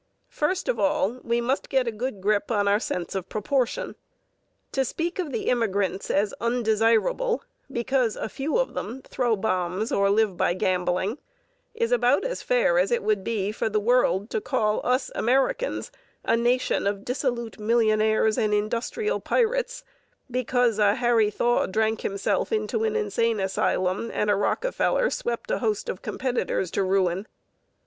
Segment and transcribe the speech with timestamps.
[0.31, 3.93] First of all we must get a good grip on our sense of proportion.
[4.71, 10.09] To speak of the immigrants as undesirable because a few of them throw bombs or
[10.09, 11.19] live by gambling
[11.75, 15.91] is about as fair as it would be for the world to call us Americans
[16.25, 19.83] a nation of dissolute millionaires and industrial pirates
[20.31, 25.59] because a Harry Thaw drank himself into an insane asylum and a Rockefeller swept a
[25.59, 27.27] host of competitors to ruin.